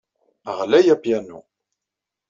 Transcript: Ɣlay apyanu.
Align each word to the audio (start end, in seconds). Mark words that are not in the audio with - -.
Ɣlay 0.57 0.87
apyanu. 0.93 1.39